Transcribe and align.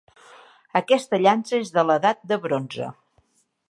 Aquesta 0.79 1.21
llança 1.25 1.55
és 1.67 1.71
de 1.77 1.87
l'Edat 1.91 2.27
de 2.33 2.43
Bronze 2.47 2.93